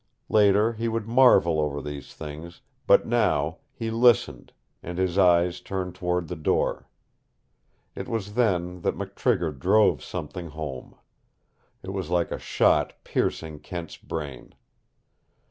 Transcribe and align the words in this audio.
Later 0.29 0.73
he 0.73 0.87
would 0.87 1.07
marvel 1.07 1.59
over 1.59 1.79
these 1.79 2.11
things, 2.15 2.61
but 2.87 3.05
now 3.05 3.59
he 3.71 3.91
listened, 3.91 4.51
and 4.81 4.97
his 4.97 5.15
eyes 5.15 5.61
turned 5.61 5.93
toward 5.93 6.27
the 6.27 6.35
door. 6.35 6.89
It 7.93 8.07
was 8.07 8.33
then 8.33 8.79
that 8.81 8.97
McTrigger 8.97 9.55
drove 9.59 10.03
something 10.03 10.47
home. 10.47 10.95
It 11.83 11.93
was 11.93 12.09
like 12.09 12.31
a 12.31 12.39
shot 12.39 12.93
piercing 13.03 13.59
Kent's 13.59 13.97
brain. 13.97 14.55